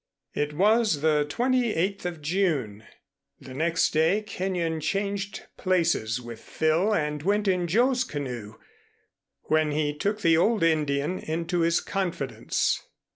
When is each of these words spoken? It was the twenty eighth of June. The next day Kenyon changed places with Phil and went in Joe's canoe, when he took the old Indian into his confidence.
It 0.33 0.53
was 0.53 1.01
the 1.01 1.25
twenty 1.29 1.75
eighth 1.75 2.07
of 2.07 2.23
June. 2.23 2.85
The 3.39 3.53
next 3.53 3.91
day 3.93 4.23
Kenyon 4.23 4.79
changed 4.79 5.45
places 5.57 6.19
with 6.19 6.39
Phil 6.39 6.91
and 6.91 7.21
went 7.21 7.47
in 7.47 7.67
Joe's 7.67 8.03
canoe, 8.03 8.55
when 9.43 9.69
he 9.69 9.95
took 9.95 10.21
the 10.21 10.35
old 10.37 10.63
Indian 10.63 11.19
into 11.19 11.59
his 11.59 11.81
confidence. 11.81 12.81